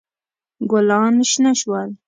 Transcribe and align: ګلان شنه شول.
ګلان 0.69 1.15
شنه 1.29 1.51
شول. 1.59 1.89